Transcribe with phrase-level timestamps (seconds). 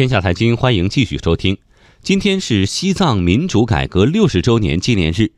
[0.00, 1.58] 天下财经，欢迎继续收听。
[2.00, 5.30] 今天是西藏民主改革六十周年纪念日。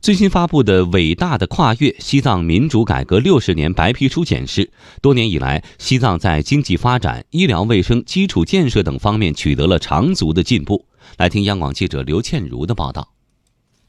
[0.00, 10.86] 最新发布的《伟大的跨越：西藏民主改革六十年白皮书》显示，多年以来，西藏在经济发展、医疗卫生、基础建设等方面取得了长足的进步。
[11.16, 13.19] 来听央广记者刘倩茹的报道。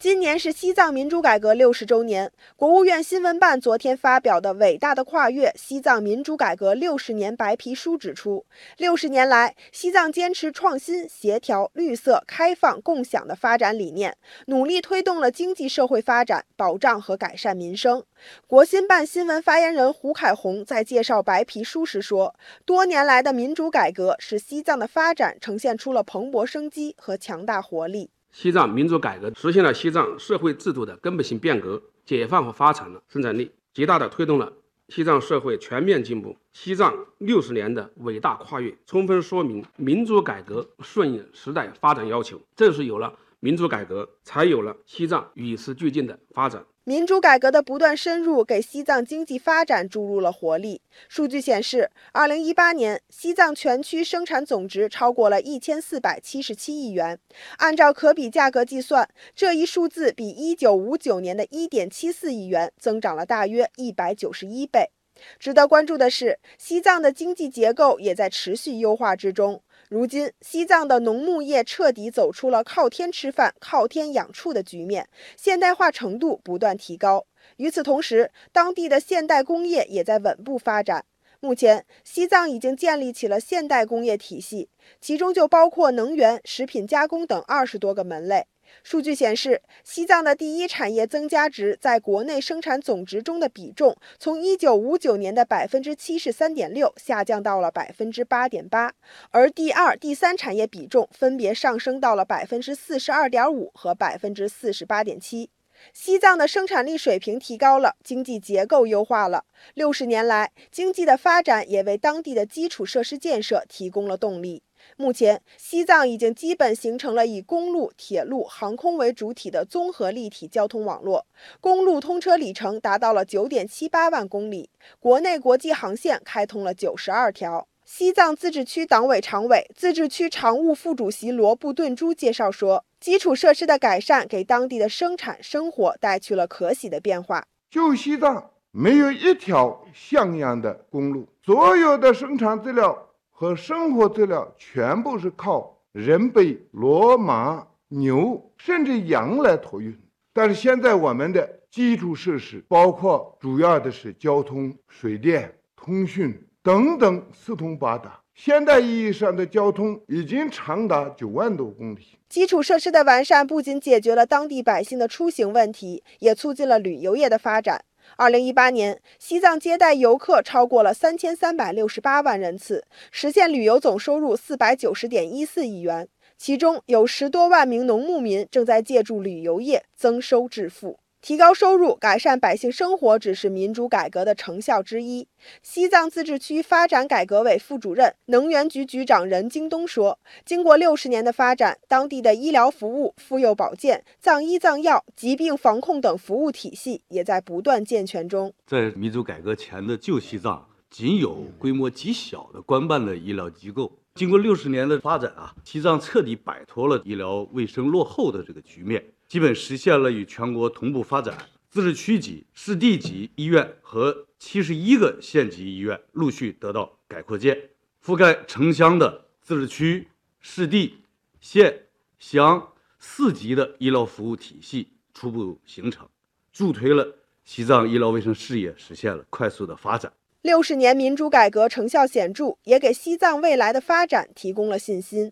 [0.02, 2.32] 今年是西藏民主改革六十周年。
[2.56, 8.44] 国务院新闻办昨天发表的《伟大的跨越：西藏民主改革六十年白皮书》指出，
[8.78, 18.04] 六十年来，西藏坚持创新、协调、绿色、开放、共享的发展理念，努力推动了经济社会发展，保障和改善民生。
[18.48, 22.34] 国新办新闻发言人胡凯红在介绍白皮书时说
[22.66, 34.52] ：“多年来的民主改革使西藏的发展呈现出了蓬勃生机和强大活力。”西藏民主改革实现了西藏社会制度的根本性变革，解放和发展了生产力，极大的推动了
[34.88, 36.38] 西藏社会全面进步。
[36.54, 42.40] 西藏六十年的伟大跨越，充分说明民主改革顺应时代发展要求。
[42.56, 46.64] 正是有了民主改革，才有了西藏与时俱进的发展。
[46.84, 50.80] 民主改革的不断深入，给西藏经济发展注入了活力。
[51.10, 57.18] 数据显示，二零一八年西藏全区生产总值超过了一千四百七十七亿元，
[57.58, 64.92] 按照可比价格计算，这一数字比一九五九年的一点七四亿元增长了大约一百九十一倍。
[65.38, 69.62] 值得关注的是，西藏的经济结构也在持续优化之中。
[69.92, 77.26] 如今，西藏的农牧业彻底走出了靠天吃饭、靠天养畜的局面，现代化程度不断提高。
[77.58, 81.04] 与此同时，当地的现代工业也在稳步发展。
[81.42, 84.70] 目前，西藏已经建立起了现代工业体系，
[85.02, 88.46] 其中就包括能源、食品加工等二十多个门类。
[88.84, 98.94] 数据显示，西藏的第一产业增加值在国内生产总值中的比重，从1959年的百分之七十三点六下降到了百分之八点八，
[99.30, 105.50] 而第二、第三产业比重分别上升到了百分之四十二点五和百分之四十八点七。
[105.94, 109.46] 西藏的生产力水平提高了，经济结构优化了。
[109.74, 114.62] 六十年来，经济的发展也为当地的基础设施建设提供了动力。
[114.98, 121.26] 目前，西藏已经基本形成了以公路、铁路、航空为主体的综合立体交通网络，
[121.60, 124.70] 公路通车里程达到了九点七八万公里，
[125.00, 127.68] 国内国际航线开通了九十二条。
[127.84, 137.46] 西藏自治区党委常委、自治区常务副主席罗布顿珠介绍说，基础设施的改善给当地的生产生活带去了可喜的变化。
[137.70, 143.11] 就西藏没有一条像样的公路，所有的生产资料。
[143.42, 149.98] 和生活资料全部是靠人背骡马牛甚至羊来托运，
[150.32, 158.22] 但是现在我们的基础设施，包括主要的是交通、水电、通讯等等四通八达。
[158.36, 162.20] 现代意义上的交通已经长达九万多公里。
[162.30, 167.84] 基础设施的完善不仅解决了当地百姓的出行问题，也促进了旅游业的发展。
[168.18, 176.08] 二零一八年，西藏接待游客超过了三千三百六十八万人次，实现旅游总收入四百九十点一四亿元，
[176.38, 181.00] 其中有十多万名农牧民正在借助旅游业增收致富。
[181.22, 185.28] 提高收入、改善百姓生活，只是民主改革的成效之一。
[185.62, 198.52] 西藏自治区发展改革委副主任、能源局局长任京东说：“经过六十年的发展，当地的医疗服务、妇幼保健、藏医藏药、疾病防控等服务体系也在不断健全中。
[198.66, 203.92] 在民主改革前的旧西藏，仅有规模极小的官办的医疗机构。
[204.16, 211.38] 经过六十年的发展啊，西藏彻底摆脱了医疗卫生落后的这个局面。”基本实现了与全国同步发展，
[211.70, 217.58] 自治区级、市地级医院和七十一个县级医院陆续得到改扩建，
[218.04, 220.10] 覆盖城乡的自治区、
[220.42, 220.98] 市地、
[221.40, 221.84] 县、
[222.20, 226.06] 乡四级的医疗服务体系初步形成，
[226.52, 227.16] 助推了
[227.46, 230.12] 西藏医疗卫生事业实现了快速的发展。
[230.42, 235.32] 六十年民主改革成效显著，也给西藏未来的发展提供了信心。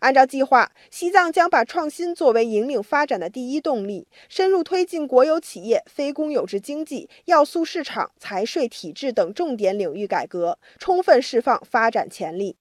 [0.00, 12.56] 按照计划，西藏将把创新作为引领发展的第一动力，深入推进国有企业、非公有制经济、要素市场、财税体制等重点领域改革，充分释放发展潜力。